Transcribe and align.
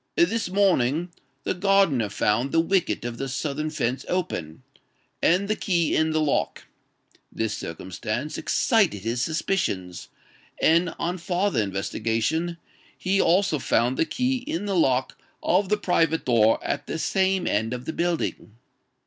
This 0.17 0.49
morning, 0.49 1.11
the 1.43 1.53
gardener 1.53 2.09
found 2.09 2.51
the 2.51 2.59
wicket 2.59 3.05
of 3.05 3.19
the 3.19 3.29
southern 3.29 3.69
fence 3.69 4.03
open, 4.09 4.63
and 5.21 5.47
the 5.47 5.55
key 5.55 5.95
in 5.95 6.09
the 6.09 6.19
lock: 6.19 6.63
this 7.31 7.55
circumstance 7.55 8.35
excited 8.35 9.03
his 9.03 9.21
suspicions; 9.21 10.09
and, 10.59 10.95
on 10.97 11.19
farther 11.19 11.61
investigation, 11.61 12.57
he 12.97 13.21
also 13.21 13.59
found 13.59 13.95
the 13.95 14.05
key 14.05 14.37
in 14.37 14.65
the 14.65 14.75
lock 14.75 15.19
of 15.43 15.69
the 15.69 15.77
private 15.77 16.25
door 16.25 16.57
at 16.63 16.87
the 16.87 16.97
same 16.97 17.45
end 17.45 17.71
of 17.71 17.85
the 17.85 17.93
building. 17.93 18.55